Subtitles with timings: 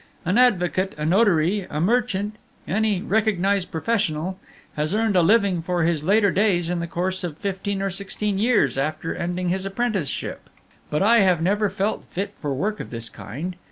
[0.25, 4.39] An advocate, a notary, a merchant, any recognized professional,
[4.75, 8.39] has earned a living for his later days in the course of fifteen or sixteen
[8.39, 10.49] years after ending his apprenticeship.
[10.89, 13.55] "But I have never felt fit for work of this kind.